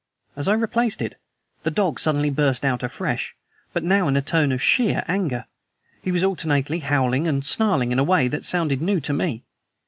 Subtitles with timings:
[0.35, 1.21] As I replaced it
[1.61, 3.35] the dog suddenly burst out afresh,
[3.71, 5.45] but now in a tone of sheer anger.
[6.01, 9.43] He was alternately howling and snarling in a way that sounded new to me.